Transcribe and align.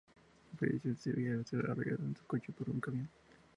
Falleció 0.57 0.89
en 0.89 0.97
Sevilla, 0.97 1.33
al 1.35 1.45
ser 1.45 1.69
arrollado 1.69 2.05
su 2.17 2.25
coche 2.25 2.51
por 2.51 2.67
un 2.71 2.79
camión. 2.79 3.07